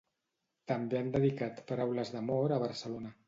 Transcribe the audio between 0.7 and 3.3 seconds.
També han dedicat paraules d'amor a Barcelona.